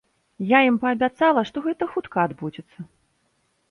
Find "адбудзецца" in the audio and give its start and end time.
2.29-2.79